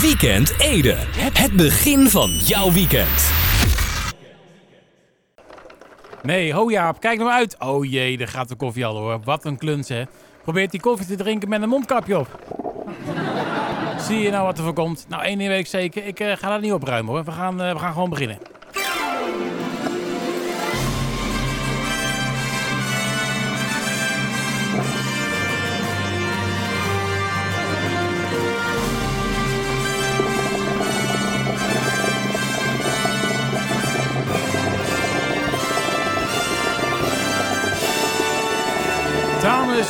[0.00, 0.94] Weekend Ede.
[1.32, 3.30] Het begin van jouw weekend.
[6.22, 7.56] Nee, ho Jaap, kijk nou uit.
[7.58, 9.20] Oh jee, daar gaat de koffie al hoor.
[9.24, 10.02] Wat een kluns hè.
[10.42, 12.28] Probeert die koffie te drinken met een mondkapje op.
[14.00, 15.06] Zie je nou wat er voor komt?
[15.08, 16.06] Nou, één in week zeker.
[16.06, 17.24] Ik eh, ga dat niet opruimen hoor.
[17.24, 18.38] We gaan, eh, we gaan gewoon beginnen.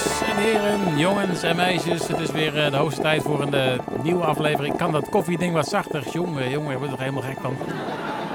[0.05, 3.55] Dames en heren, jongens en meisjes, het is weer eh, de hoogste tijd voor een
[3.55, 4.77] eh, nieuwe aflevering.
[4.77, 6.03] Kan dat koffieding wat zachter?
[6.13, 7.57] Jongen, jongen, ik word er helemaal gek van.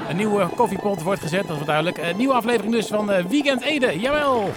[0.08, 1.98] Een nieuwe koffiepot wordt gezet, dat is duidelijk.
[1.98, 4.50] Een nieuwe aflevering dus van eh, Weekend Ede, jawel!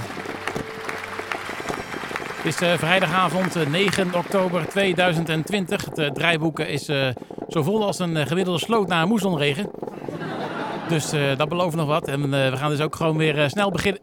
[2.36, 5.86] Het is eh, vrijdagavond eh, 9 oktober 2020.
[5.86, 7.08] Het eh, draaiboek is eh,
[7.50, 9.70] zo vol als een eh, gemiddelde sloot na een.
[10.90, 12.08] Dus eh, dat belooft nog wat.
[12.08, 14.02] En eh, we gaan dus ook gewoon weer eh, snel beginnen.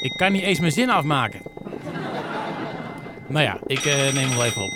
[0.00, 1.42] Ik kan niet eens mijn zin afmaken.
[3.28, 4.70] Nou ja, ik eh, neem hem wel even op.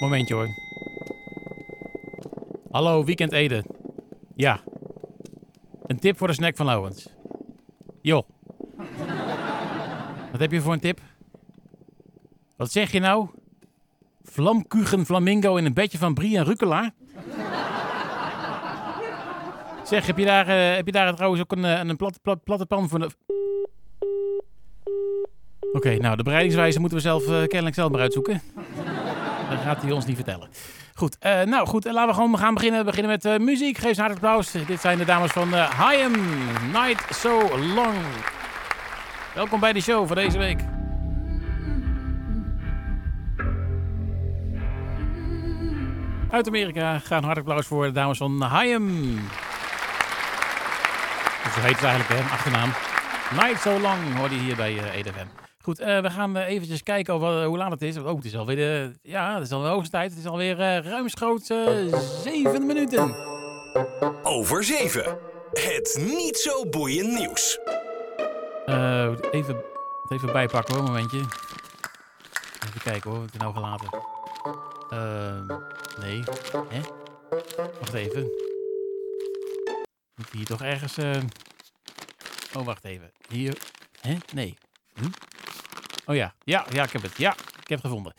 [0.00, 0.48] Momentje hoor.
[2.70, 3.64] Hallo, Weekend Ede.
[4.34, 4.60] Ja.
[5.86, 7.08] Een tip voor de snack van Lowens.
[8.02, 8.28] Joh.
[10.30, 11.00] Wat heb je voor een tip?
[12.56, 13.28] Wat zeg je nou?
[14.22, 16.92] Vlamkugen flamingo in een bedje van brie en rucola?
[19.84, 22.44] Zeg, heb je daar, eh, heb je daar trouwens ook een, eh, een plat, plat,
[22.44, 23.10] platte pan voor de...
[25.60, 28.42] Oké, nou, de bereidingswijze moeten we zelf eh, kennelijk zelf maar uitzoeken.
[29.50, 30.48] Dat gaat hij ons niet vertellen.
[30.94, 32.78] Goed, eh, nou goed, eh, laten we gewoon gaan beginnen.
[32.78, 33.78] We beginnen met muziek.
[33.78, 34.66] Geef ze een hartelijk applaus.
[34.66, 36.12] Dit zijn de dames van Hayem,
[36.72, 37.96] Night So Long.
[39.34, 40.60] Welkom bij de show voor deze week.
[46.30, 49.14] Uit Amerika gaan een hartelijk applaus voor de dames van Hayem.
[51.44, 52.70] Dus zo heet het eigenlijk, hè, achternaam.
[53.30, 55.49] Night So Long hoorde je hier bij uh, EDFM.
[55.70, 57.96] Goed, eh, we gaan uh, eventjes kijken over, hoe laat het is.
[57.96, 60.10] Oh, het is alweer de, ja, het is alweer de hoogste tijd.
[60.10, 61.46] Het is alweer ruimschoots
[62.22, 63.14] zeven minuten.
[64.22, 65.18] Over zeven.
[65.52, 67.58] Het niet zo boeiend nieuws.
[69.30, 69.62] Even,
[70.08, 71.18] even bijpakken hoor, een momentje.
[72.66, 73.88] Even kijken hoor, wat ik nou gelaten.
[76.00, 76.22] Nee,
[76.68, 76.80] hè?
[77.80, 78.22] Wacht even.
[80.14, 80.98] Moet hier toch ergens...
[80.98, 81.16] Uh...
[82.56, 83.12] Oh, wacht even.
[83.28, 83.58] Hier.
[84.00, 84.16] Hè?
[84.32, 84.56] Nee.
[84.94, 85.29] Hm?
[86.10, 86.34] Oh ja.
[86.44, 87.16] ja, ja, ik heb het.
[87.16, 88.12] Ja, ik heb gevonden.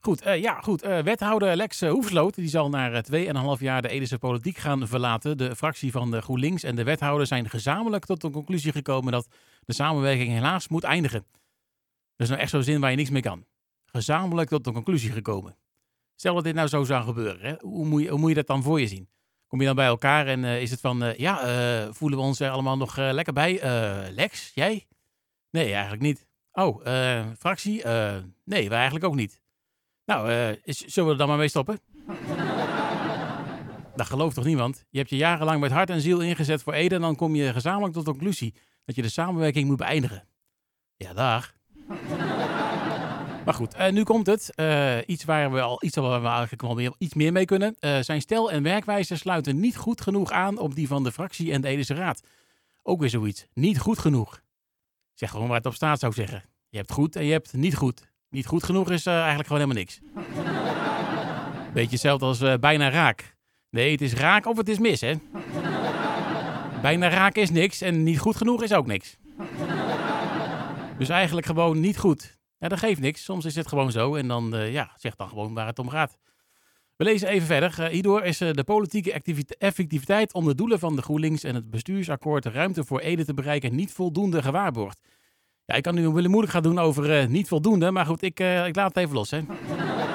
[0.00, 0.84] Goed, uh, ja, goed.
[0.84, 3.12] Uh, wethouder Lex uh, Hoefsloot die zal na 2,5
[3.58, 5.38] jaar de Edische politiek gaan verlaten.
[5.38, 9.28] De fractie van de GroenLinks en de wethouder zijn gezamenlijk tot de conclusie gekomen dat
[9.64, 11.26] de samenwerking helaas moet eindigen.
[12.16, 13.46] Dat is nou echt zo'n zin waar je niks mee kan.
[13.84, 15.56] Gezamenlijk tot de conclusie gekomen.
[16.14, 17.54] Stel dat dit nou zo zou gebeuren, hè?
[17.60, 19.08] Hoe, moet je, hoe moet je dat dan voor je zien?
[19.46, 21.36] Kom je dan bij elkaar en is het van, ja,
[21.92, 23.60] voelen we ons er allemaal nog lekker bij?
[24.14, 24.86] Lex, jij?
[25.50, 26.30] Nee, eigenlijk niet.
[26.52, 26.84] Oh,
[27.38, 27.86] fractie?
[28.44, 29.42] nee, wij eigenlijk ook niet.
[30.04, 31.78] Nou, uh, zullen we er dan maar mee stoppen?
[33.96, 34.84] dat gelooft toch niemand?
[34.90, 36.94] Je hebt je jarenlang met hart en ziel ingezet voor Ede...
[36.94, 38.54] en dan kom je gezamenlijk tot de conclusie
[38.84, 40.28] dat je de samenwerking moet beëindigen.
[40.96, 41.54] Ja, dag.
[43.44, 44.52] maar goed, nu komt het.
[45.06, 47.76] Iets waar we al iets, waar we eigenlijk wel meer, iets meer mee kunnen.
[48.00, 50.58] zijn stijl en werkwijze sluiten niet goed genoeg aan...
[50.58, 52.22] op die van de fractie en de Edische Raad.
[52.82, 53.46] Ook weer zoiets.
[53.54, 54.42] Niet goed genoeg.
[55.14, 56.44] Zeg gewoon waar het op staat, zou ik zeggen.
[56.68, 58.12] Je hebt goed en je hebt niet goed.
[58.28, 60.00] Niet goed genoeg is uh, eigenlijk gewoon helemaal niks.
[61.74, 63.36] Beetje hetzelfde als uh, bijna raak.
[63.70, 65.14] Nee, het is raak of het is mis, hè?
[66.82, 69.16] bijna raak is niks en niet goed genoeg is ook niks.
[70.98, 72.38] dus eigenlijk gewoon niet goed.
[72.58, 73.24] Ja, dat geeft niks.
[73.24, 75.88] Soms is het gewoon zo en dan, uh, ja, zeg dan gewoon waar het om
[75.88, 76.16] gaat.
[77.02, 77.88] We lezen even verder.
[77.88, 79.12] hierdoor is de politieke
[79.58, 83.74] effectiviteit om de doelen van de GroenLinks en het bestuursakkoord ruimte voor Ede te bereiken
[83.74, 85.00] niet voldoende gewaarborgd.
[85.64, 88.40] Ja, ik kan nu willen moeilijk gaan doen over uh, niet voldoende, maar goed, ik,
[88.40, 89.30] ik laat het even los.
[89.30, 89.40] Hè.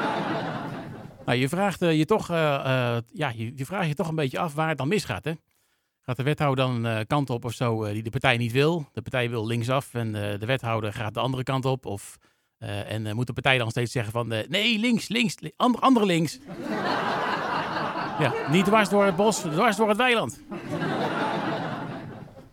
[1.25, 4.69] nou, je vraagt je toch, ja, je, je, vraagt je toch een beetje af waar
[4.69, 5.25] het dan misgaat.
[5.25, 5.31] Hè?
[6.01, 8.89] Gaat de wethouder dan een kant op of zo die de partij niet wil?
[8.94, 11.85] De partij wil linksaf en de wethouder gaat de andere kant op.
[11.85, 12.17] Of,
[12.59, 16.39] en moet de partij dan steeds zeggen van nee, links, links, andere, andere links.
[18.24, 20.39] ja, niet dwars door het bos, dwars door het weiland.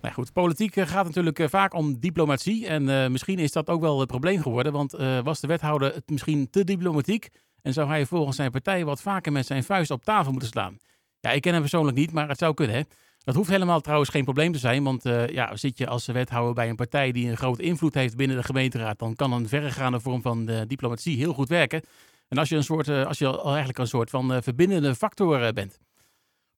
[0.04, 2.66] Nou goed, politiek gaat natuurlijk uh, vaak om diplomatie.
[2.66, 4.72] En uh, misschien is dat ook wel het probleem geworden.
[4.72, 7.28] Want uh, was de wethouder het misschien te diplomatiek?
[7.62, 10.76] En zou hij volgens zijn partij wat vaker met zijn vuist op tafel moeten slaan?
[11.20, 12.76] Ja, ik ken hem persoonlijk niet, maar het zou kunnen.
[12.76, 12.82] Hè?
[13.24, 14.84] Dat hoeft helemaal trouwens geen probleem te zijn.
[14.84, 18.36] Want ja, zit je als wethouder bij een partij die een grote invloed heeft binnen
[18.36, 18.98] de gemeenteraad.
[18.98, 21.82] dan kan een verregaande vorm van diplomatie heel goed werken.
[22.28, 25.78] En als je, een soort, als je al eigenlijk een soort van verbindende factor bent.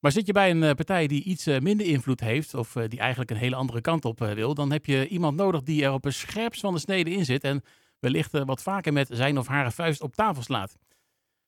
[0.00, 3.36] Maar zit je bij een partij die iets minder invloed heeft, of die eigenlijk een
[3.36, 6.60] hele andere kant op wil, dan heb je iemand nodig die er op een scherps
[6.60, 7.62] van de snede in zit en
[7.98, 10.76] wellicht wat vaker met zijn of haar vuist op tafel slaat.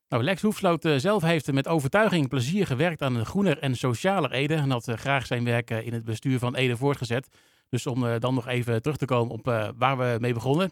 [0.09, 4.55] Nou, Lex Hoefsloot zelf heeft met overtuiging plezier gewerkt aan een groener en socialer Ede
[4.55, 7.29] en had graag zijn werk in het bestuur van Ede voortgezet.
[7.69, 10.71] Dus om dan nog even terug te komen op waar we mee begonnen.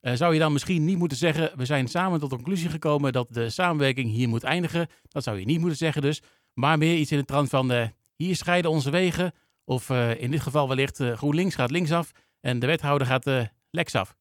[0.00, 3.26] zou je dan misschien niet moeten zeggen, we zijn samen tot de conclusie gekomen dat
[3.30, 4.88] de samenwerking hier moet eindigen.
[5.08, 6.22] Dat zou je niet moeten zeggen dus.
[6.54, 9.32] Maar meer iets in de trant van, hier scheiden onze wegen.
[9.64, 13.30] Of in dit geval wellicht GroenLinks gaat linksaf en de wethouder gaat
[13.70, 14.16] Lex af.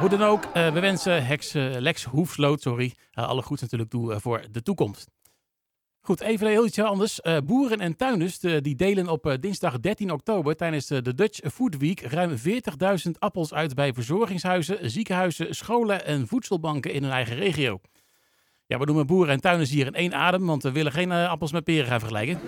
[0.00, 4.62] Hoe dan ook, we wensen Hex, Lex Hoefsloot sorry, alle goeds natuurlijk toe voor de
[4.62, 5.10] toekomst.
[6.00, 7.20] Goed, even heel iets anders.
[7.44, 12.36] Boeren en tuinders die delen op dinsdag 13 oktober tijdens de Dutch Food Week ruim
[12.38, 17.80] 40.000 appels uit bij verzorgingshuizen, ziekenhuizen, scholen en voedselbanken in hun eigen regio.
[18.66, 21.52] Ja, we noemen boeren en tuinders hier in één adem, want we willen geen appels
[21.52, 22.40] met peren gaan vergelijken.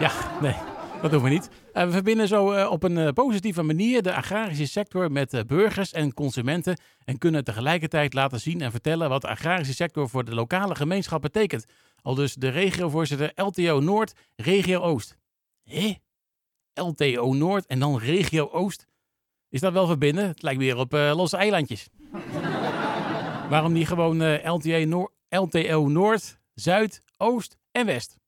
[0.00, 0.10] ja,
[0.40, 0.73] nee.
[1.04, 1.50] Dat doen we niet.
[1.72, 5.92] Uh, we verbinden zo uh, op een uh, positieve manier de agrarische sector met burgers
[5.92, 10.34] en consumenten en kunnen tegelijkertijd laten zien en vertellen wat de agrarische sector voor de
[10.34, 11.64] lokale gemeenschap betekent.
[12.02, 15.16] Al dus de regiovoorzitter LTO Noord, Regio Oost.
[15.62, 15.94] Hé?
[16.74, 18.86] LTO Noord en dan Regio Oost?
[19.48, 20.26] Is dat wel verbinden?
[20.26, 21.88] Het lijkt weer op losse eilandjes.
[23.50, 28.22] Waarom niet gewoon LTO, LTO Noord, Zuid, Oost en West?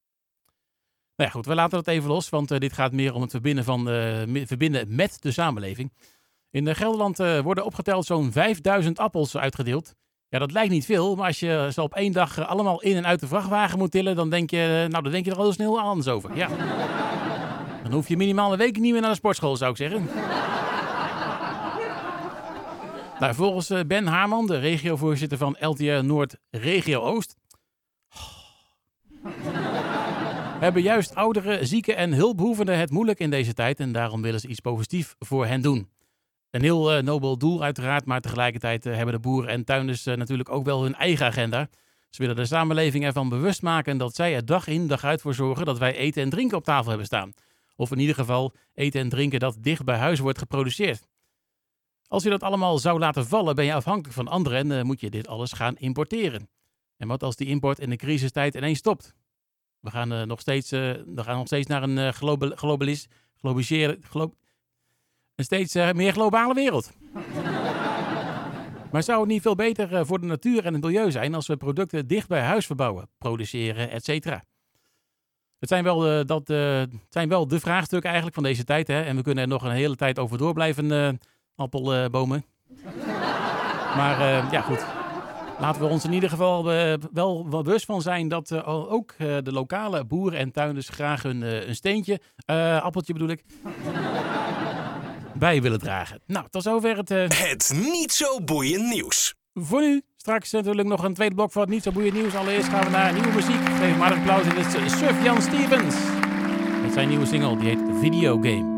[1.16, 3.30] Nou ja, goed, we laten dat even los, want uh, dit gaat meer om het
[3.30, 5.92] verbinden, van, uh, verbinden met de samenleving.
[6.50, 9.94] In Gelderland uh, worden opgeteld zo'n 5000 appels uitgedeeld.
[10.28, 13.06] Ja, dat lijkt niet veel, maar als je ze op één dag allemaal in en
[13.06, 15.80] uit de vrachtwagen moet tillen, dan denk je, nou, dan denk je er al snel
[15.80, 16.36] anders over.
[16.36, 16.48] Ja.
[17.82, 20.08] Dan hoef je minimaal een week niet meer naar de sportschool, zou ik zeggen.
[23.18, 27.36] nou, volgens Ben Haarman, de regiovoorzitter van LTR Noord Regio Oost
[30.60, 34.48] hebben juist ouderen, zieken en hulpbehoevenden het moeilijk in deze tijd en daarom willen ze
[34.48, 35.88] iets positiefs voor hen doen.
[36.50, 40.14] Een heel uh, nobel doel uiteraard, maar tegelijkertijd uh, hebben de boeren en tuinders uh,
[40.14, 41.68] natuurlijk ook wel hun eigen agenda.
[42.10, 45.34] Ze willen de samenleving ervan bewust maken dat zij er dag in dag uit voor
[45.34, 47.32] zorgen dat wij eten en drinken op tafel hebben staan.
[47.76, 51.08] Of in ieder geval eten en drinken dat dicht bij huis wordt geproduceerd.
[52.08, 55.10] Als je dat allemaal zou laten vallen, ben je afhankelijk van anderen en moet je
[55.10, 56.48] dit alles gaan importeren.
[56.96, 59.14] En wat als die import in de crisistijd ineens stopt?
[59.80, 60.80] We gaan, uh, nog, steeds, uh,
[61.14, 62.08] we gaan nog steeds naar een uh,
[62.52, 64.34] globalis, globaliseren, glo
[65.34, 66.92] een steeds meer globale wereld.
[68.92, 71.56] maar zou het niet veel beter voor de natuur en het milieu zijn als we
[71.56, 74.44] producten dicht bij huis verbouwen, produceren, et cetera?
[75.58, 76.46] Het zijn wel, dat,
[77.08, 78.88] zijn wel de vraagstukken eigenlijk van deze tijd.
[78.88, 79.02] Hè?
[79.02, 81.18] En we kunnen er nog een hele tijd over door blijven,
[81.54, 82.44] appelbomen.
[83.96, 84.20] maar
[84.52, 85.05] ja, goed.
[85.58, 89.36] Laten we ons in ieder geval uh, wel bewust van zijn dat uh, ook uh,
[89.42, 92.20] de lokale boeren en tuinders graag een, een steentje,
[92.82, 93.44] appeltje bedoel ik,
[95.34, 96.20] bij willen dragen.
[96.26, 97.08] Nou, tot zover het...
[97.08, 99.34] Het niet zo boeiend nieuws.
[99.54, 100.02] Voor nu.
[100.16, 102.34] Straks natuurlijk nog een tweede blok van het niet zo boeiend nieuws.
[102.34, 103.68] Allereerst gaan we naar nieuwe muziek.
[103.80, 104.42] Geef maar een applaus.
[104.42, 105.96] Dit is Sufjan Stevens.
[106.82, 108.75] Met zijn nieuwe single, die heet Videogame.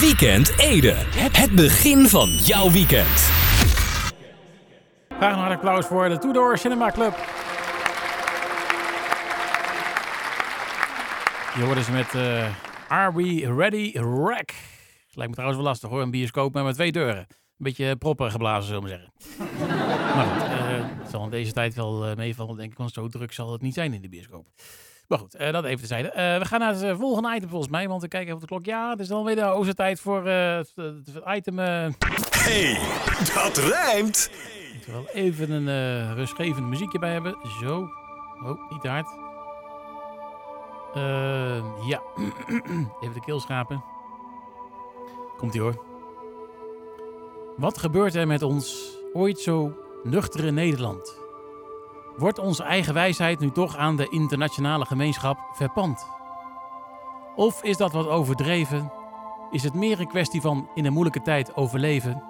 [0.00, 0.94] Weekend Ede.
[1.32, 3.18] Het begin van jouw weekend.
[5.08, 7.16] Graag een applaus voor de Tudor Cinema Club.
[11.56, 12.54] Je hoort ze met uh,
[12.88, 14.50] Are We Ready Rack.
[15.10, 17.26] Lijkt me trouwens wel lastig hoor, een bioscoop met twee deuren.
[17.26, 17.26] Een
[17.56, 19.12] beetje proppen geblazen, zullen we zeggen.
[20.16, 23.08] maar goed, uh, het zal in deze tijd wel uh, meevallen, denk ik, want zo
[23.08, 24.46] druk zal het niet zijn in de bioscoop.
[25.10, 26.08] Maar goed, uh, dat even tezijde.
[26.08, 28.54] Uh, we gaan naar het volgende item volgens mij, want we kijken even op de
[28.54, 28.64] klok.
[28.64, 30.72] Ja, het is dan weer de oze tijd voor uh, het,
[31.34, 31.58] item...
[31.58, 32.78] Hey,
[33.34, 34.30] dat rijmt!
[34.74, 37.36] Ik wil wel even een rustgevend muziekje bij hebben.
[37.60, 37.88] Zo.
[38.44, 39.08] Oh, niet te hard.
[41.88, 42.02] ja,
[43.02, 43.84] even de keel schrapen.
[45.36, 45.84] Komt-ie hoor.
[47.56, 51.20] Wat gebeurt er met ons ooit zo nuchtere Nederland?
[52.20, 56.06] Wordt onze eigen wijsheid nu toch aan de internationale gemeenschap verpand?
[57.36, 58.92] Of is dat wat overdreven?
[59.50, 62.22] Is het meer een kwestie van in een moeilijke tijd overleven?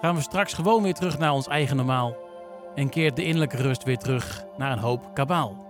[0.00, 2.16] Gaan we straks gewoon weer terug naar ons eigen normaal
[2.74, 5.66] en keert de innerlijke rust weer terug naar een hoop kabaal?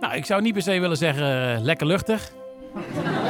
[0.00, 2.32] Nou, ik zou niet per se willen zeggen uh, lekker luchtig.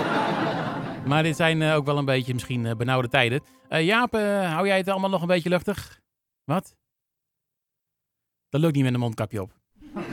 [1.09, 3.41] maar dit zijn uh, ook wel een beetje misschien uh, benauwde tijden.
[3.69, 4.13] Jaap,
[4.53, 6.01] hou jij het allemaal nog een beetje luchtig?
[6.45, 6.75] Wat?
[8.57, 9.53] Dat lukt niet met een mondkapje op.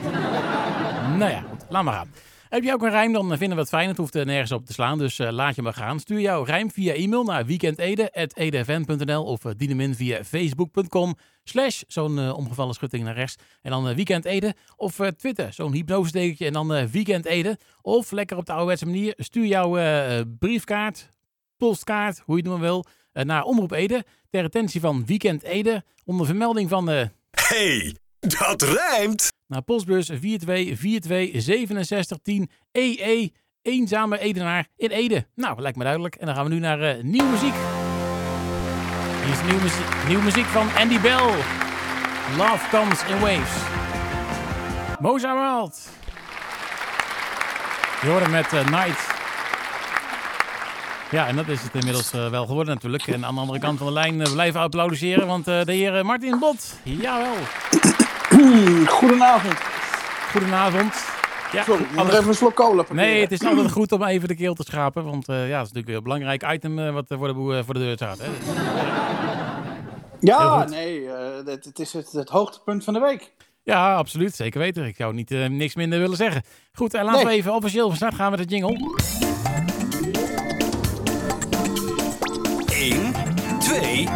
[1.18, 1.44] Nou ja.
[1.68, 2.08] Laat maar gaan.
[2.48, 3.88] Heb je ook een rijm, dan vinden we het fijn.
[3.88, 6.00] Het hoeft er nergens op te slaan, dus uh, laat je maar gaan.
[6.00, 11.82] Stuur jouw rijm via e-mail naar weekendede.edfn.nl of uh, dien hem in via facebook.com slash
[11.86, 13.36] zo'n uh, omgevallen schutting naar rechts.
[13.62, 17.58] En dan weekendede of Twitter, zo'n hypnosestekentje en dan weekendede.
[17.82, 19.78] Of lekker op de ouderwetse manier, stuur jouw
[20.38, 21.10] briefkaart,
[21.56, 24.04] postkaart, hoe je het maar wil, naar Omroep Ede.
[24.30, 26.88] Ter attentie van Weekend Ede onder vermelding van...
[27.30, 27.94] Hey,
[28.38, 29.32] dat rijmt!
[29.46, 30.16] Naar postbus 42426710
[32.72, 35.26] EE Eenzame Edenaar in Ede.
[35.34, 36.14] Nou, lijkt me duidelijk.
[36.14, 37.54] En dan gaan we nu naar uh, nieuwe muziek.
[39.24, 41.30] Hier is nieuwe muziek, nieuwe muziek van Andy Bell.
[42.36, 43.52] Love Comes in Waves.
[45.00, 45.88] Moza World.
[48.02, 49.12] Je met uh, Night.
[51.10, 53.06] Ja, en dat is het inmiddels uh, wel geworden natuurlijk.
[53.06, 56.38] En aan de andere kant van de lijn uh, blijven applaudisseren, want de heer Martin
[56.38, 57.34] Bot, jawel.
[58.86, 59.60] Goedenavond.
[60.30, 60.94] Goedenavond.
[61.52, 62.84] Ja, Sorry, nog even een slok cola.
[62.92, 65.04] Nee, het is altijd goed om even de keel te schrapen.
[65.04, 67.74] Want uh, ja, dat is natuurlijk weer een belangrijk item uh, wat voor de, voor
[67.74, 68.18] de deur staat.
[68.18, 68.26] Hè?
[70.20, 71.12] ja, nee, uh,
[71.44, 73.32] het, het, is het, het, hoogtepunt van de week.
[73.62, 74.34] Ja, absoluut.
[74.34, 74.84] Zeker weten.
[74.84, 76.42] Ik zou niet niks minder willen zeggen.
[76.72, 77.24] Goed, laten nee.
[77.24, 78.92] we even officieel van start gaan met de jingle.
[82.68, 83.12] 1,
[83.58, 84.08] 2,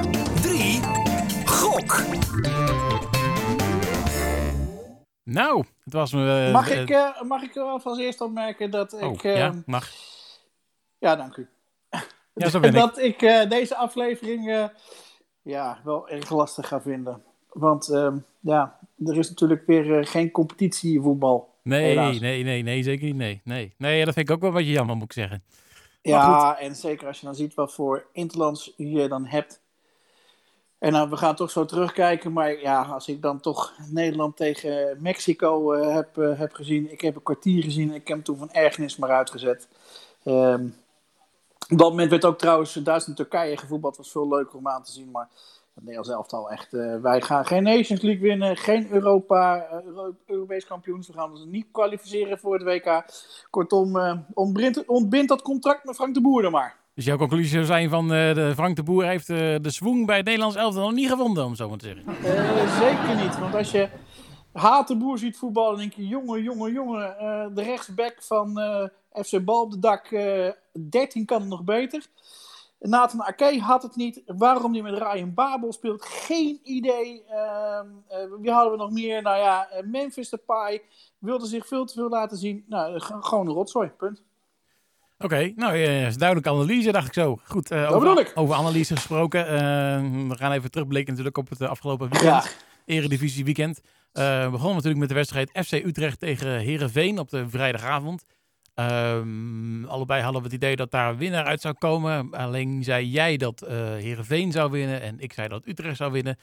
[5.31, 6.47] Nou, het was me.
[6.47, 9.23] Uh, mag, ik, uh, mag ik er als eerst opmerken dat oh, ik.
[9.23, 9.91] Ja, mag.
[10.99, 11.49] Ja, dank u.
[12.35, 14.71] Ja, zo ben dat ik, ik deze aflevering
[15.43, 17.23] ja, wel erg lastig ga vinden.
[17.53, 21.55] Want ehm, ja, er is natuurlijk weer geen competitie in voetbal.
[21.63, 22.19] Nee, helaas.
[22.19, 23.17] nee, nee, nee, zeker niet.
[23.17, 23.75] Nee, nee.
[23.79, 25.43] nee, dat vind ik ook wel een beetje jammer, moet ik zeggen.
[26.03, 29.61] Ja, en zeker als je dan ziet wat voor interlands je dan hebt.
[30.79, 32.33] En dan, we gaan toch zo terugkijken.
[32.33, 36.93] Maar ja, als ik dan toch Nederland tegen Mexico uh, heb, uh, heb gezien.
[36.93, 37.89] Ik heb een kwartier gezien.
[37.89, 39.69] Ik heb hem toen van ergernis maar uitgezet.
[40.25, 40.75] Um,
[41.69, 43.97] op dat moment werd ook trouwens Duitsland-Turkije gevoetbald.
[43.97, 45.11] was veel leuker om aan te zien.
[45.11, 45.29] Maar
[45.75, 46.71] het Nederlands elftal echt.
[47.03, 48.57] Wij gaan geen Nations League winnen.
[48.57, 51.07] Geen Europa, Euro, Europees kampioens.
[51.07, 53.05] We gaan ons niet kwalificeren voor het WK.
[53.51, 56.78] Kortom, ontbindt, ontbindt dat contract met Frank de Boer dan maar.
[56.99, 60.07] Dus jouw conclusie zou zijn van uh, de Frank de Boer heeft uh, de swoon
[60.07, 62.05] bij het Nederlands elftal nog niet gevonden, om zo maar te zeggen.
[62.09, 63.89] Uh, zeker niet, want als je
[64.53, 67.15] Haat de Boer ziet voetballen, denk je, jongen, jongen, jongen,
[67.55, 68.61] de rechtsback van
[69.13, 70.09] FC Bal op de dak,
[70.91, 72.07] 13 kan het nog beter.
[72.79, 74.23] Nathan Ake had het niet.
[74.27, 77.25] Waarom die met Ryan Babel speelt, geen idee.
[78.41, 79.23] wie hadden we nog meer?
[79.23, 80.83] Nou ja, Memphis Depay
[81.19, 82.65] wilde zich veel te veel laten zien.
[82.69, 84.23] Nou, gewoon een rotzooi, punt.
[85.21, 87.39] Oké, okay, nou, is duidelijke analyse, dacht ik zo.
[87.45, 88.33] Goed, uh, dat over, ik.
[88.35, 89.41] over analyse gesproken.
[89.47, 92.45] Uh, we gaan even terugblikken natuurlijk op het afgelopen weekend.
[92.45, 92.51] Ja.
[92.85, 93.81] Eredivisie weekend.
[94.13, 98.25] we begonnen natuurlijk met de wedstrijd FC Utrecht tegen Herenveen op de vrijdagavond.
[98.75, 102.31] Um, allebei hadden we het idee dat daar een winnaar uit zou komen.
[102.31, 103.61] Alleen zei jij dat
[103.99, 106.39] Herenveen zou winnen en ik zei dat Utrecht zou winnen.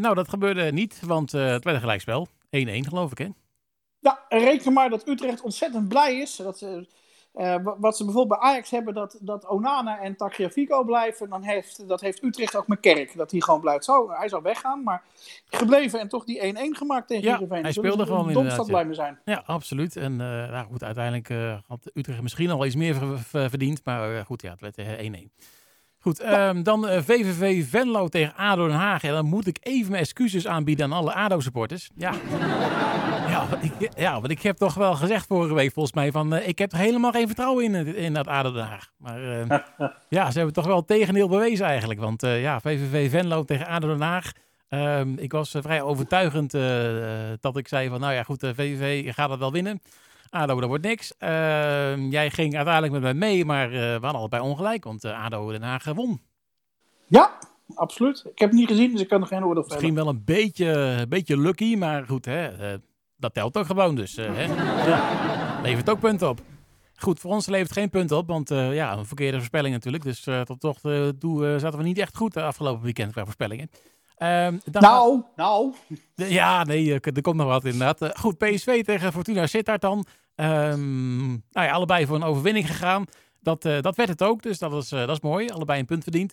[0.00, 2.28] nou, dat gebeurde niet, want het werd een gelijkspel.
[2.28, 2.30] 1-1
[2.88, 3.28] geloof ik, hè?
[4.00, 6.36] Ja, reken maar dat Utrecht ontzettend blij is.
[6.36, 6.66] Dat
[7.34, 11.88] uh, wat ze bijvoorbeeld bij Ajax hebben, dat, dat Onana en Tagliafico blijven, dan heeft,
[11.88, 13.16] dat heeft Utrecht ook met Kerk.
[13.16, 13.84] Dat hij gewoon blijft.
[13.84, 15.02] Zo, hij zou weggaan, maar
[15.50, 17.62] gebleven en toch die 1-1 gemaakt tegen ja, Heerenveen.
[17.62, 18.56] hij speelde gewoon inderdaad.
[18.56, 19.18] Dat blij mee zijn.
[19.24, 19.96] Ja, absoluut.
[19.96, 22.96] En uh, nou goed, uiteindelijk uh, had Utrecht misschien al iets meer
[23.30, 25.53] verdiend, maar goed, ja, het werd 1-1.
[26.04, 26.48] Goed, ja.
[26.48, 29.02] um, dan uh, VVV Venlo tegen ADO Den Haag.
[29.02, 31.90] En dan moet ik even mijn excuses aanbieden aan alle ADO-supporters.
[31.96, 32.12] Ja.
[33.28, 36.34] ja, ik, ja, want ik heb toch wel gezegd vorige week volgens mij van...
[36.34, 38.90] Uh, ik heb er helemaal geen vertrouwen in, in dat ADO Den Haag.
[38.98, 39.58] Maar uh,
[40.08, 42.00] ja, ze hebben toch wel het tegendeel bewezen eigenlijk.
[42.00, 44.32] Want ja, VVV Venlo tegen ADO Den Haag.
[44.68, 46.52] Um, ik was vrij overtuigend
[47.40, 48.00] dat ik zei van...
[48.00, 49.80] Nou ja, goed, VVV gaat het wel winnen.
[50.34, 51.12] ADO, dat wordt niks.
[51.20, 55.24] Uh, jij ging uiteindelijk met mij mee, maar uh, we hadden allebei ongelijk, want uh,
[55.24, 56.20] ADO Den Haag won.
[57.06, 57.38] Ja,
[57.74, 58.24] absoluut.
[58.32, 60.66] Ik heb het niet gezien, dus ik kan er geen oordeel Misschien wel een beetje,
[60.66, 62.76] een beetje lucky, maar goed, hè,
[63.16, 64.16] dat telt ook gewoon dus.
[64.16, 64.46] hè?
[64.88, 65.60] Ja.
[65.62, 66.40] Levert ook punten op.
[66.96, 70.04] Goed, voor ons levert geen punten op, want ja, een verkeerde voorspelling natuurlijk.
[70.04, 70.80] Dus tot toch
[71.18, 73.70] toe zaten we niet echt goed afgelopen weekend qua voorspellingen.
[74.18, 75.74] Um, nou, nou.
[76.14, 78.18] Ja, nee, er komt nog wat inderdaad.
[78.18, 80.06] goed, PSV tegen Fortuna Sittard dan.
[80.36, 83.04] Um, nou ja, allebei voor een overwinning gegaan.
[83.40, 85.48] Dat, uh, dat werd het ook, dus dat is, uh, dat is mooi.
[85.48, 86.32] Allebei een punt verdiend.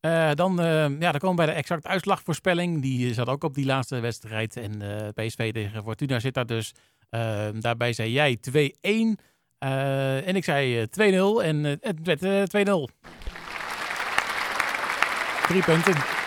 [0.00, 0.56] Uh, dan,
[0.98, 2.82] ja, dan komen we bij de exacte uitslagvoorspelling.
[2.82, 4.56] Die zat ook op die laatste wedstrijd.
[4.56, 4.78] En
[5.14, 6.74] PSV tegen Fortuna zit daar dus.
[7.10, 9.18] Ehm, daarbij zei jij 2-1.
[9.58, 11.42] en ik zei 2-0.
[11.42, 12.88] En het werd 2-0.
[15.48, 16.17] Drie punten.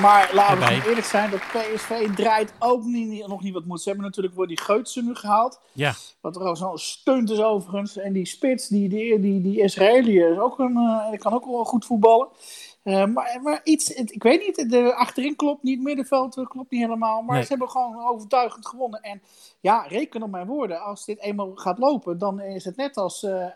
[0.00, 3.80] Maar laten we eerlijk zijn, dat PSV draait ook niet, nog niet wat moet.
[3.82, 5.60] Ze hebben natuurlijk voor die Geutsen nu gehaald.
[5.72, 7.96] Ja, Wat er al zo'n stunt is overigens.
[7.96, 11.64] En die spits, die, die, die, die Israëliër, is ook een, eh, kan ook wel
[11.64, 12.28] goed voetballen.
[12.82, 16.70] Eh, maar, maar iets, het- ik weet niet, de achterin klopt niet, middenveld eh, klopt
[16.70, 17.22] niet helemaal.
[17.22, 17.42] Maar Nee.
[17.42, 19.00] ze hebben gewoon overtuigend gewonnen.
[19.00, 19.22] En
[19.60, 23.22] ja, reken op mijn woorden, als dit eenmaal gaat lopen, dan is het net als
[23.22, 23.46] eh,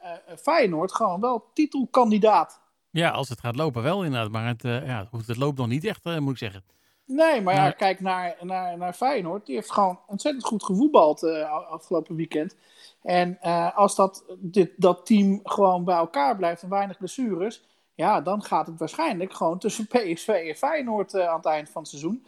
[0.42, 2.60] Feyenoord gewoon wel titelkandidaat.
[2.90, 4.30] Ja, als het gaat lopen wel inderdaad.
[4.30, 6.64] Maar het, eh, ja, het loopt nog niet echt, eh, moet ik zeggen.
[7.04, 9.46] Nee, maar ja, kijk naar, naar, naar Feyenoord.
[9.46, 12.56] Die heeft gewoon ontzettend goed gevoetbald eh, afgelopen weekend.
[13.02, 13.40] En
[13.74, 17.68] als dat, dit, dat team gewoon bij elkaar blijft en weinig blessures...
[18.00, 21.80] Ja, dan gaat het waarschijnlijk gewoon tussen PSV en Feyenoord eh, aan het eind van
[21.82, 22.24] het seizoen.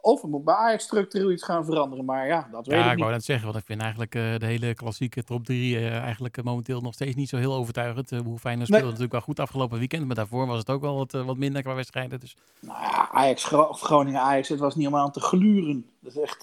[0.00, 2.04] Of er moet bij Ajax structureel iets gaan veranderen.
[2.04, 3.00] Maar ja, dat weet Ja, ik ik niet.
[3.00, 6.44] wou net zeggen, want ik vind eigenlijk eh, de hele klassieke top 3 eigenlijk eh,
[6.44, 8.10] momenteel nog steeds niet zo heel overtuigend.
[8.10, 11.12] Hoe Feyenoord speelde natuurlijk wel goed afgelopen weekend, maar daarvoor was het ook wel wat,
[11.12, 12.20] wat minder qua wedstrijden.
[12.20, 15.90] Dus Nou ja, Ajax, Gro- of Groningen-Ajax, het was niet om aan te gluren.
[16.00, 16.42] Dat is echt...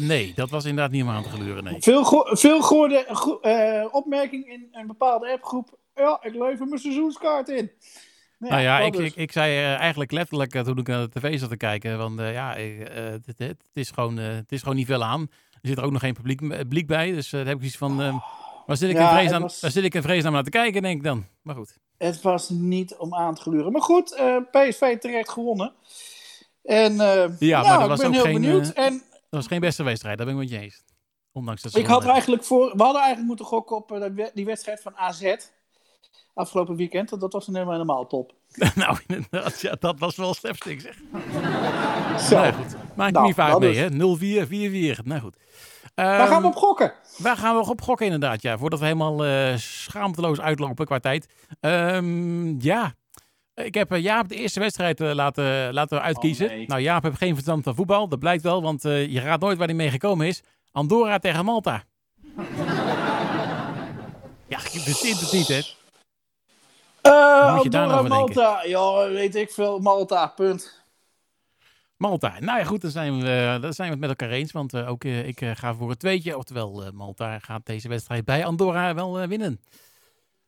[0.00, 1.76] nee, dat was inderdaad niet om aan te gluren, nee.
[1.80, 5.78] Veel, go- veel gehoorde go- eh, opmerking in een bepaalde appgroep.
[5.94, 7.70] Ja, ik lever mijn seizoenskaart in.
[8.38, 9.06] Nou ja, ik, dus.
[9.08, 11.98] ik, ik zei eh, eigenlijk letterlijk eh, toen ik naar de tv zat te kijken,
[11.98, 15.20] want eh, ja, ik, het, het, het is gewoon, het is gewoon niet veel aan.
[15.52, 18.02] Er zit er ook nog geen publiek, publiek bij, dus daar heb ik iets van,
[18.02, 18.18] eh,
[18.66, 20.82] waar, zit ik Ja, in vreesnaam, was- waar zit ik in vreesnaam naar te kijken,
[20.82, 21.26] denk ik dan.
[21.42, 21.78] Maar goed.
[21.98, 23.72] Het was niet om aan te gluren.
[23.72, 25.72] Maar goed, PSV terecht gewonnen.
[26.62, 26.94] En
[27.38, 28.68] Ja, maar nou, dat was ik ben ook heel geen, benieuwd.
[28.68, 30.82] en Dat was geen beste wedstrijd, daar ben ik met je eens.
[31.32, 32.64] Ondanks dat ze ik had er eigenlijk voor...
[32.76, 35.34] We hadden eigenlijk moeten gokken op die wedstrijd van AZ.
[36.34, 37.10] Afgelopen weekend.
[37.10, 38.34] want Dat was een helemaal, helemaal top.
[38.74, 40.96] nou, inderdaad, ja, dat was wel slapstick zeg.
[42.28, 43.78] Zo, Nou goed, maak Nou, niet vaak mee, dus.
[43.78, 44.44] hè.
[44.46, 45.04] 0-4, 4-4.
[45.04, 45.36] Nou goed.
[45.94, 46.92] waar gaan we Ehm, op gokken?
[47.18, 48.58] Waar gaan we op gokken inderdaad, ja.
[48.58, 51.26] Voordat we helemaal eh, schaamteloos uitlopen qua tijd.
[51.60, 52.94] Ehm, ja,
[53.54, 56.46] ik heb eh, Jaap de eerste wedstrijd eh, laten, laten uitkiezen.
[56.46, 56.66] Oh, nee.
[56.66, 58.08] Nou, Jaap heeft geen verstand van voetbal.
[58.08, 60.42] Dat blijkt wel, want eh, je raadt nooit waar hij mee gekomen is.
[60.72, 61.82] Andorra tegen Malta.
[64.46, 65.60] ja, je verzint het niet, hè.
[67.04, 68.42] Eh moet je daar nou Andorra, denken?
[68.42, 68.64] Malta.
[68.64, 69.78] Ja, weet ik veel.
[69.78, 70.82] Malta, punt.
[71.96, 72.40] Malta.
[72.40, 74.52] Nou ja, goed, dan zijn we, dan zijn we het met elkaar eens.
[74.52, 76.36] Want eh, ook eh, ik ga voor het tweetje.
[76.36, 79.60] Oftewel, Malta gaat deze wedstrijd bij Andorra wel winnen.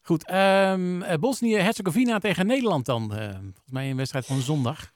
[0.03, 0.75] Goed, eh,
[1.21, 3.09] Bosnië-Herzegovina tegen Nederland dan.
[3.09, 4.95] volgens mij een wedstrijd van zondag.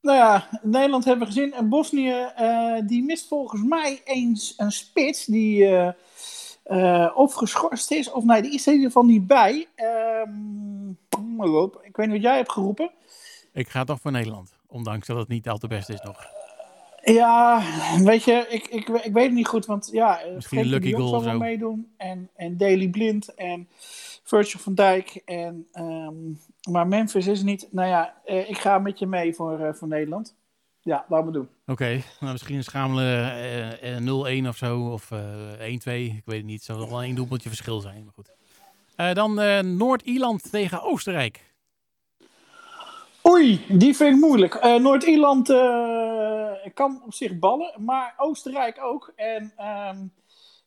[0.00, 1.52] Nou ja, Nederland hebben we gezien.
[1.52, 2.14] En Bosnië,
[2.86, 5.68] die mist volgens mij eens een spits die
[6.70, 9.68] eh, of geschorst is, of nee, die is er in ieder geval niet bij.
[9.74, 10.28] Ehm,
[11.38, 12.90] goed, ik weet niet wat jij hebt geroepen.
[13.52, 14.52] Ik ga toch voor Nederland.
[14.66, 16.26] Ondanks dat het niet al te best is nog.
[17.02, 17.62] Ja,
[18.04, 21.08] weet je, ik, ik, ik weet het niet goed, want ja, eh, Misschien lucky goal
[21.08, 21.38] zal wel zo.
[21.38, 21.92] meedoen.
[21.96, 23.68] En, en Daley Blind en
[24.24, 25.22] Virgil van Dijk.
[25.24, 26.14] En, ehm,
[26.70, 27.68] maar Memphis is niet.
[27.70, 30.34] Nou ja, eh, ik ga met je mee voor, voor Nederland.
[30.82, 31.48] Ja, laten we doen.
[31.66, 34.80] Oké, nou misschien een schamele eh, eh, 0-1 of zo.
[34.92, 35.18] Of eh
[35.58, 36.16] 1-2.
[36.16, 36.66] Ik weet het niet.
[36.66, 38.04] Het zal wel één doelpuntje verschil zijn.
[38.04, 38.30] Maar goed.
[38.96, 41.48] Eh, dan eh, Noord-Ierland tegen Oostenrijk.
[43.28, 44.54] Oei, die vind ik moeilijk.
[44.54, 49.12] Eh, Noord-Ierland eh, kan op zich ballen, maar Oostenrijk ook.
[49.16, 49.96] En ehm,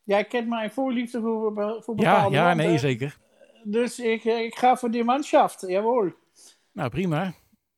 [0.04, 2.66] jij kent mijn voorliefde voor, voor Ja, bepaalde ja, landen.
[2.66, 3.18] nee, zeker.
[3.64, 6.12] Dus ik, eh, ik ga voor die manschaft, jawohl.
[6.72, 7.34] Nou, prima.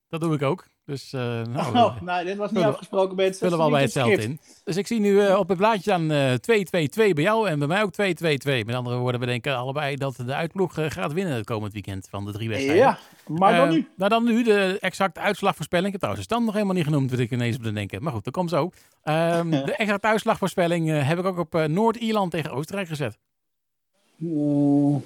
[0.10, 0.67] Dat doe ik ook.
[0.86, 3.82] Dus eh nou, Oh, nee, dit was niet afgesproken bij het vullen we al bij
[3.82, 4.39] hetzelfde in.
[4.63, 7.67] Dus ik zie nu eh, op het blaadje dan eh 2-2-2 bij jou en bij
[7.67, 8.65] mij ook 2-2-2.
[8.65, 12.08] Met andere woorden, we denken allebei dat de uitploeg eh, gaat winnen het komend weekend
[12.10, 12.84] van de drie wedstrijden.
[12.86, 13.88] Ja, maar dan Eh, nu.
[13.95, 15.86] nou, dan nu de exacte uitslagvoorspelling.
[15.86, 18.04] Ik heb trouwens de stand nog helemaal niet genoemd, wat ik ineens op te denken.
[18.04, 18.69] Maar goed, dat komt zo.
[19.04, 23.17] Ehm, de exacte uitslagvoorspelling eh, heb ik ook op eh, Noord-Ierland tegen Oostenrijk gezet.
[24.21, 25.02] Oeh.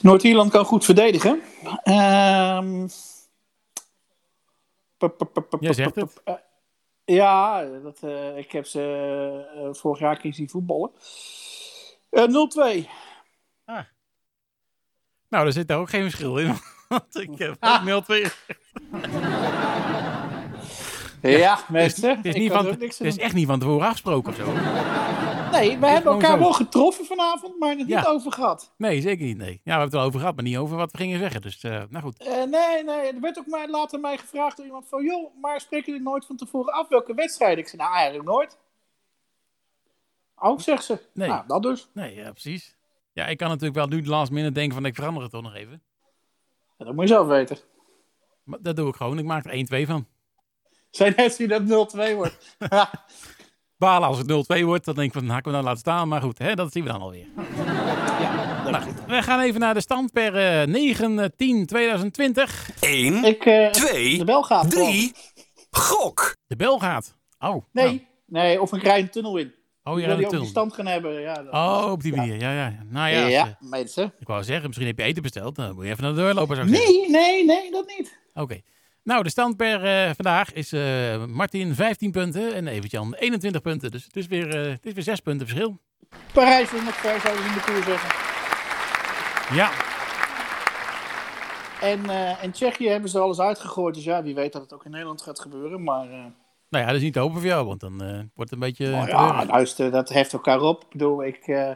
[0.00, 1.40] Noord-Ierland kan goed verdedigen.
[1.82, 2.86] Ehm.
[5.60, 6.20] Jij zegt het.
[6.24, 6.34] Eh,
[7.04, 10.90] ja, dat, eh, ik heb ze eh, vorig jaar keer zien voetballen.
[12.10, 12.88] Eh 0-2.
[15.28, 16.54] Nou, daar zit daar ook geen verschil in.
[16.88, 18.32] Want ik heb ook 0-2.
[21.20, 22.16] Ja, mensen.
[22.16, 24.36] Het is, ik niet kan van, er het is echt niet van tevoren afgesproken of
[24.36, 24.52] zo.
[25.54, 26.38] Nee, we hebben elkaar zo.
[26.38, 27.98] wel getroffen vanavond, maar het Ja.
[27.98, 28.74] niet over gehad.
[28.76, 29.36] Nee, zeker niet.
[29.36, 29.52] Nee.
[29.52, 31.40] Ja, we hebben het wel over gehad, maar niet over wat we gingen zeggen.
[31.42, 32.18] Dus, eh, nou goed.
[32.18, 35.04] Eh, nee, nee, er werd ook mij, later mij gevraagd door iemand van...
[35.04, 37.58] joh, maar spreken jullie nooit van tevoren af welke wedstrijd?
[37.58, 38.58] Ik zei, nou eigenlijk nooit.
[40.36, 41.00] Oh, zegt ze.
[41.14, 41.28] Nee.
[41.28, 41.88] Nou, dat dus.
[41.92, 42.76] Nee, ja, precies.
[43.12, 45.42] Ja, ik kan natuurlijk wel nu de last minute denken van ik verander het toch
[45.42, 45.82] nog even.
[46.78, 47.58] Ja, dat moet je zelf weten.
[48.44, 49.18] Maar dat doe ik gewoon.
[49.18, 50.06] Ik maak er 1-2 van.
[50.90, 52.56] Zijn net wie dat 0-2 wordt.
[53.84, 56.08] Balen als het 0-2 wordt, dan denk ik van, hakken we dan laten staan.
[56.08, 57.26] Maar goed, hè, dat zien we dan alweer.
[58.20, 60.70] ja, Nou goed, we gaan even naar de stand per eh 9-10-2020.
[62.80, 64.70] 1, Ik, eh, 2, de bel gaat.
[64.70, 65.12] 3,
[65.70, 66.36] Gok.
[66.46, 67.16] De bel gaat.
[67.38, 67.64] Oh.
[67.72, 68.00] Nee, nou.
[68.26, 69.52] nee, of een kleine tunnel in.
[69.84, 70.46] Oh, je wil rijdt die tunnel.
[70.46, 71.20] stand gaan hebben.
[71.20, 72.40] Ja, dat- Oh, op die manier.
[72.40, 72.74] Ja, ja.
[72.88, 74.12] Nou ja, ja, als, eh, mensen.
[74.18, 75.56] ik wou zeggen, misschien heb je eten besteld.
[75.56, 76.94] Dan moet je even naar de deur lopen, zou ik zeggen.
[76.94, 78.18] Nee, nee, nee, dat niet.
[78.34, 78.60] Oké.
[79.04, 83.90] Nou, de stand per eh, vandaag is eh, Martin 15 punten en Evert-Jan 21 punten.
[83.90, 85.78] Dus het is weer, eh, het is weer 6 punten verschil.
[86.32, 88.22] Parijs is nog ver, zouden we in de koer zeggen.
[89.54, 89.70] Ja,
[91.80, 93.94] En uh, in Tsjechië hebben ze alles uitgegooid.
[93.94, 95.82] Dus ja, wie weet dat het ook in Nederland gaat gebeuren.
[95.82, 96.24] Maar uh,
[96.68, 98.58] nou ja, dat is niet te hopen voor jou, want dan uh, wordt het een
[98.58, 98.86] beetje...
[98.86, 100.82] Oh, ja, luister, dat heft elkaar op.
[100.82, 101.70] Ik bedoel, ik, uh,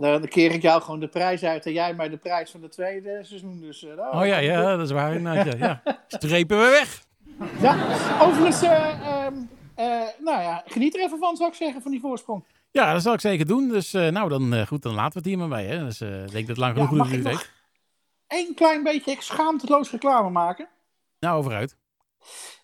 [0.00, 2.72] dan keer ik jou gewoon de prijs uit en jij mij de prijs van het
[2.72, 3.60] tweede seizoen.
[3.60, 5.14] Dus, uh, oh ja, ja, dat is waar.
[5.14, 5.96] inderdaad, ja, ja.
[6.08, 7.02] Strepen we weg.
[7.60, 7.76] Ja,
[8.22, 9.48] overigens, um,
[10.18, 12.44] nou ja, geniet er even van, zou ik zeggen, van die voorsprong.
[12.70, 13.68] Ja, dat zal ik zeker doen.
[13.68, 15.66] Dus nou, dan, goed, dan laten we het hier maar bij.
[15.66, 15.84] Hè.
[15.84, 17.50] Dus ik denk dat het lang genoeg ja, heeft.
[18.26, 20.68] Eén klein beetje schaamteloos reclame maken.
[21.20, 21.76] Nou, vooruit.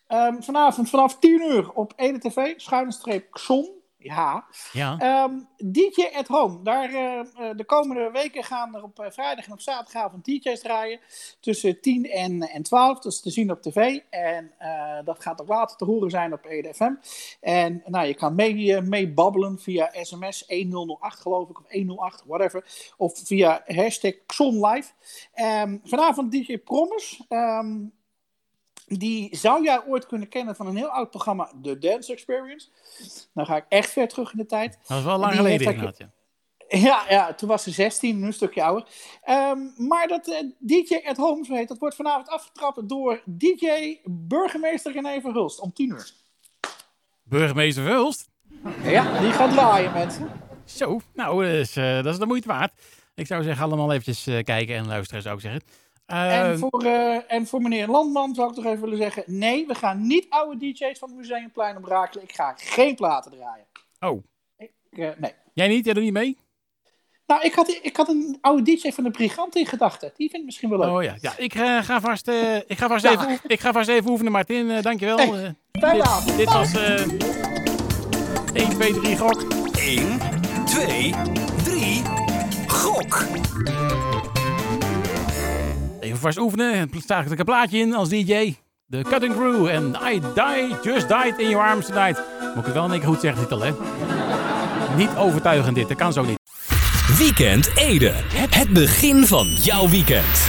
[0.09, 3.83] Um, vanavond vanaf 10 uur op Ede TV, schuine streep Xon.
[4.05, 4.45] Ja.
[4.73, 5.25] ja.
[5.25, 6.63] Um, DJ at Home.
[6.63, 7.21] Daar, uh,
[7.57, 11.01] de komende weken gaan er op uh, vrijdag en op zaterdagavond DJ's draaien.
[11.41, 12.95] Tussen 10 en, en 12.
[12.99, 14.01] Dat is te zien op tv.
[14.11, 16.93] En uh, dat gaat ook later te horen zijn op EDFM.
[17.41, 19.13] En nou, je kan mee, mee
[19.57, 21.61] via sms 1008 geloof ik.
[21.61, 22.93] Of 108, whatever.
[22.97, 24.91] Of via hashtag XonLive.
[25.35, 27.25] Um, vanavond DJ Promise.
[27.29, 27.93] Um,
[28.87, 32.69] die zou jij ooit kunnen kennen van een heel oud programma, The Dance Experience.
[33.33, 34.79] Nou ga ik echt ver terug in de tijd.
[34.87, 36.11] Dat is wel lang geleden inderdaad, ja.
[36.69, 38.89] Ja, ja, toen was ze 16, nu een stukje ouder.
[39.29, 44.93] Um, maar dat uh, DJ at Home, heet, dat wordt vanavond afgetrapt door DJ burgemeester
[44.93, 46.11] René Verhulst om 10 uur.
[47.23, 48.29] Burgemeester Verhulst?
[48.83, 50.31] Ja, die gaat draaien, mensen.
[50.65, 52.73] Zo, nou, dus, uh, dat is de moeite waard.
[53.15, 55.63] Ik zou zeggen, allemaal eventjes uh, kijken en luisteren, zou ik zeggen.
[56.07, 59.67] Uh, en, voor, uh, en voor meneer Landman zou ik toch even willen zeggen: nee,
[59.67, 62.25] we gaan niet oude DJ's van het Museumplein oprakelen.
[62.25, 63.67] Ik ga geen platen draaien.
[64.01, 64.25] Oh.
[64.57, 65.33] Ik, uh, nee.
[65.55, 65.85] Jij niet?
[65.85, 66.39] Jij doet niet mee?
[67.27, 70.13] Nou, ik had, ik had een oude DJ van de Brigant in gedachten.
[70.17, 70.89] Die vind ik misschien wel leuk.
[70.89, 72.29] Oh ja, ja ik, ga, vast,
[72.67, 74.83] ik, ga, vast even, ik ga vast even oefenen, Martin.
[74.83, 75.17] dankjewel.
[75.17, 76.75] Hey, dit, dit was
[78.55, 79.43] 1, 2, 3, gok.
[79.79, 80.19] 1,
[80.65, 81.15] 2,
[81.65, 82.03] 3,
[82.67, 83.27] gok.
[86.25, 86.91] Vast oefenen.
[86.99, 88.55] Staat ik een plaatje in als DJ.
[88.87, 92.23] De Cutting Crew en I Die, Just Died in Your Arms Tonight.
[92.41, 93.73] Moet ik het wel een keer goed zeggen, titel hè?
[94.97, 96.39] Niet overtuigend dit, dat kan zo niet.
[97.19, 98.13] Weekend Ede.
[98.51, 100.49] Het begin van jouw weekend.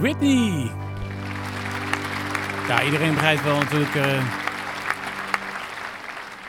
[0.00, 0.70] Whitney.
[2.68, 4.22] Ja, iedereen begrijpt wel natuurlijk uh,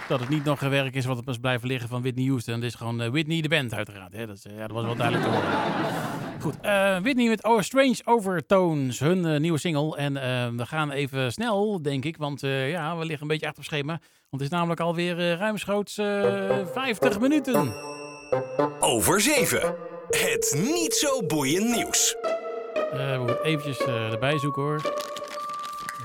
[0.07, 2.53] dat het niet nog werk is wat op ons blijven liggen van Whitney Houston.
[2.53, 4.13] Het is gewoon uh, Whitney de band uiteraard.
[4.13, 4.25] Hè?
[4.27, 6.16] Dat, is, uh, ja, dat was wel duidelijk te horen.
[6.47, 9.97] Goed, uh, Whitney met oh, Strange Overtones, hun uh, nieuwe single.
[9.97, 13.63] En uh, we gaan even snel, denk ik, want ja, we liggen een beetje achter
[13.63, 13.99] op schema.
[14.29, 17.73] Want het is namelijk alweer ruimschoots 50 minuten.
[18.79, 19.75] Over 7.
[20.09, 22.15] Het niet zo boeiend nieuws.
[22.91, 24.81] we moeten eventjes erbij zoeken hoor.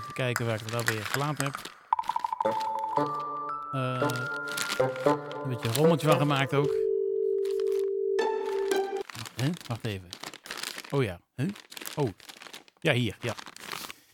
[0.01, 1.55] Even kijken waar ik het alweer gelaten heb.
[5.43, 6.75] een beetje een rommeltje van gemaakt ook.
[9.37, 9.51] Huh?
[9.69, 10.22] Wacht even.
[10.93, 11.19] Oh ja.
[11.37, 11.49] Huh?
[11.97, 12.09] Oh.
[12.81, 13.17] Ja, hier.
[13.21, 13.35] Ja.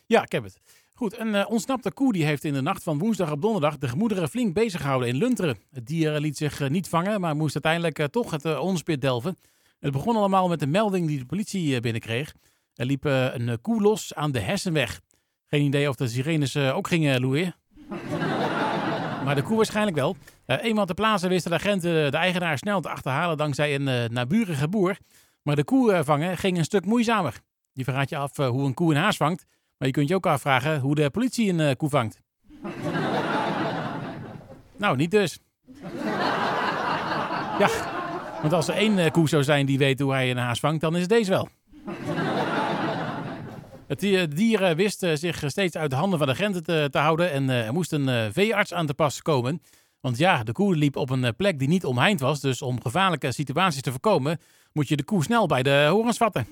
[0.07, 0.61] Ja, ik heb het.
[0.95, 3.89] Goed, een uh, ontsnapte koe die heeft in de nacht van woensdag op donderdag de
[3.89, 5.59] gemoederen flink bezig gehouden in Lunteren.
[5.71, 9.39] Het dier liet zich uh, niet vangen, maar moest uiteindelijk uh, toch het onspit delven.
[9.81, 12.35] Het begon allemaal met een melding die de politie binnenkreeg.
[12.75, 15.01] Er liep een koe los aan de Hessenweg.
[15.47, 17.55] Geen idee of de sirenes ook gingen loeien.
[19.25, 20.17] Maar de koe waarschijnlijk wel.
[20.47, 24.97] Eenmaal ter plaatse wisten de agenten de eigenaar snel te achterhalen dankzij een naburige boer.
[25.49, 27.41] Maar de koe uh, vangen ging een stuk moeizamer.
[27.73, 29.47] Je vraagt je af hoe een koe een haas vangt.
[29.79, 32.21] Maar je kunt je ook afvragen hoe de politie een koe vangt.
[34.83, 35.39] nou, niet dus.
[37.59, 37.69] ja,
[38.41, 40.97] want als er één koe zou zijn die weet hoe hij een haas vangt, dan
[40.97, 41.49] is deze wel.
[43.87, 44.01] Het
[44.37, 47.73] dier wist zich steeds uit de handen van de agenten te, te houden en er
[47.73, 49.63] moest een veearts aan te pas komen.
[50.01, 53.33] Want ja, de koe liep op een plek die niet omheind was, dus om gevaarlijke
[53.33, 54.39] situaties te voorkomen,
[54.73, 56.47] moet je de koe snel bij de horens vatten.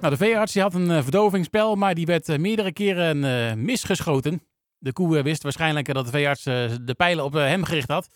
[0.00, 4.42] nou, de veearts die had een verdovingsspel, maar die werd meerdere keren misgeschoten.
[4.78, 8.08] De koe wist waarschijnlijk dat de veearts de pijlen op hem gericht had.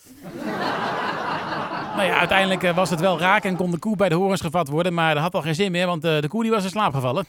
[1.97, 4.69] Nou ja, uiteindelijk was het wel raak en kon de koe bij de horens gevat
[4.69, 4.95] worden.
[4.95, 7.27] Maar dat had al geen zin meer, want de koe die was in slaap gevallen.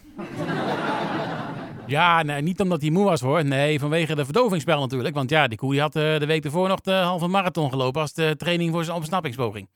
[1.94, 3.46] Ja, niet omdat hij moe was hoor.
[3.46, 5.16] Nee, vanwege de verdovingsspel natuurlijk.
[5.16, 8.02] Want ja, die koe die had uh, de week ervoor nog de halve marathon gelopen
[8.02, 9.68] als de training voor zijn ontsnappingspoging.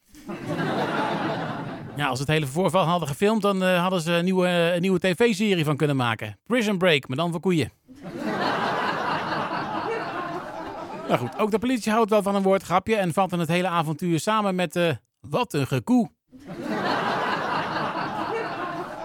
[1.95, 4.99] Ja, als het hele voorval hadden gefilmd, dan eh, hadden ze een nieuwe, een nieuwe
[4.99, 6.37] tv-serie van kunnen maken.
[6.45, 7.71] Prison Break, maar dan voor koeien.
[11.07, 14.19] nou goed, ook de politie houdt wel van een woordgrapje en vatten het hele avontuur
[14.19, 14.89] samen met eh
[15.29, 16.09] wat een gekoe.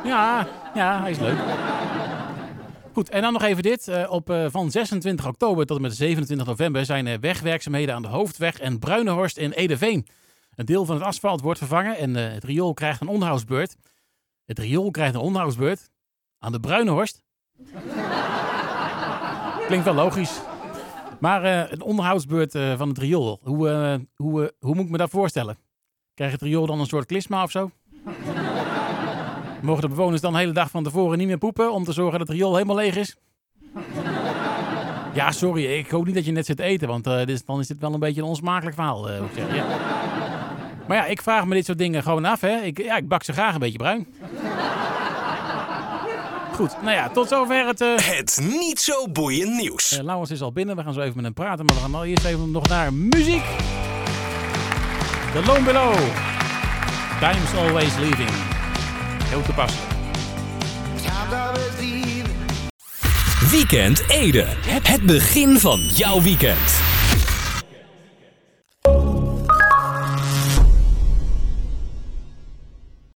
[0.05, 1.39] ja, ja, hij is leuk.
[2.93, 3.89] Goed, en dan nog even dit.
[3.89, 8.03] Eh, op, eh, van 26 oktober tot en met 27 november zijn er wegwerkzaamheden aan
[8.03, 10.07] de Hoofdweg en Bruinehorst in Edeveen.
[10.55, 13.77] Een deel van het asfalt wordt vervangen en eh, het riool krijgt een onderhoudsbeurt.
[14.45, 15.89] Het riool krijgt een onderhoudsbeurt
[16.39, 17.23] aan de Bruinehorst.
[19.67, 20.41] Klinkt wel logisch.
[21.21, 23.69] Maar een onderhoudsbeurt van het riool, hoe,
[24.15, 25.59] hoe, hoe moet ik me dat voorstellen?
[26.15, 27.71] Krijgt het riool dan een soort klisma of zo?
[29.63, 32.19] Mogen de bewoners dan de hele dag van tevoren niet meer poepen om te zorgen
[32.19, 33.17] dat het riool helemaal leeg is?
[35.15, 37.45] Ja, sorry, ik hoop niet dat je net zit te eten, want eh, dit is,
[37.45, 39.11] dan is dit wel een beetje een onsmakelijk verhaal.
[39.11, 39.55] eh, moet ik zeggen.
[39.55, 39.65] Ja.
[40.89, 42.41] Maar ja, ik vraag me dit soort dingen gewoon af.
[42.41, 42.57] Hè.
[42.57, 44.07] Ik, ja, ik bak ze graag een beetje bruin.
[46.55, 47.81] Goed, nou ja, tot zover het...
[47.81, 49.93] eh Het niet zo boeiend nieuws.
[49.99, 51.95] eh, Laurens is al binnen, we gaan zo even met hem praten, maar we gaan
[51.95, 53.45] al eerst even nog naar muziek.
[55.33, 55.95] The Lone Below.
[57.21, 58.52] Time's Always Leaving.
[59.33, 59.91] Heel toepasselijk.
[63.51, 64.47] Weekend Ede.
[64.83, 66.92] Het begin van jouw weekend.